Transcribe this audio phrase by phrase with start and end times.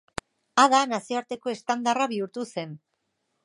[0.63, 2.77] Ada nazioarteko estandarra bihurtu zen.